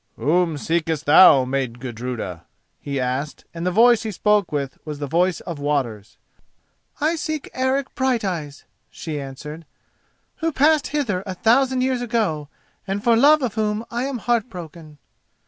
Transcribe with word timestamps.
"Whom 0.15 0.57
seekest 0.57 1.05
thou, 1.05 1.45
maid 1.45 1.79
Gudruda?" 1.79 2.45
he 2.79 2.99
asked, 2.99 3.45
and 3.53 3.67
the 3.67 3.71
voice 3.71 4.01
he 4.01 4.09
spoke 4.09 4.51
with 4.51 4.79
was 4.83 4.97
the 4.97 5.05
voice 5.05 5.41
of 5.41 5.59
waters. 5.59 6.17
"I 6.99 7.15
seek 7.15 7.51
Eric 7.53 7.93
Brighteyes," 7.93 8.63
she 8.89 9.21
answered, 9.21 9.63
"who 10.37 10.51
passed 10.51 10.87
hither 10.87 11.21
a 11.27 11.35
thousand 11.35 11.81
years 11.81 12.01
ago, 12.01 12.49
and 12.87 13.03
for 13.03 13.15
love 13.15 13.43
of 13.43 13.53
whom 13.53 13.85
I 13.91 14.05
am 14.05 14.17
heart 14.17 14.49
broken." 14.49 14.97